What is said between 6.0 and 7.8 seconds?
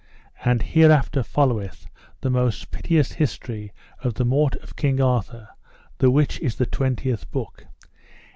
which is the twentieth book.